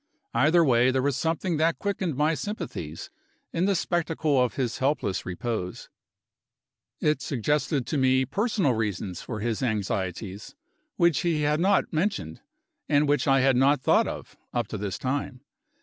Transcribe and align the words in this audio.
Either 0.33 0.65
way, 0.65 0.89
there 0.89 0.99
was 1.03 1.15
something 1.15 1.57
that 1.57 1.77
quickened 1.77 2.15
my 2.15 2.33
sympathies, 2.33 3.11
in 3.53 3.65
the 3.65 3.75
spectacle 3.75 4.41
of 4.43 4.55
his 4.55 4.79
helpless 4.79 5.27
repose. 5.27 5.89
It 6.99 7.21
suggested 7.21 7.85
to 7.85 7.99
me 7.99 8.25
personal 8.25 8.73
reasons 8.73 9.21
for 9.21 9.41
his 9.41 9.61
anxieties, 9.61 10.55
which 10.95 11.19
he 11.19 11.43
had 11.43 11.59
not 11.59 11.93
mentioned, 11.93 12.41
and 12.89 13.07
which 13.07 13.27
I 13.27 13.41
had 13.41 13.55
not 13.55 13.79
thought 13.79 14.07
of, 14.07 14.35
up 14.51 14.65
to 14.69 14.77
this 14.79 14.97
time. 14.97 15.41